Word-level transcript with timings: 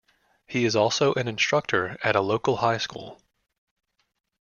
He 0.47 0.65
is 0.65 0.75
also 0.75 1.13
an 1.13 1.27
instructor 1.27 1.95
at 2.03 2.15
a 2.15 2.21
local 2.21 2.57
high 2.57 2.79
school. 2.79 3.21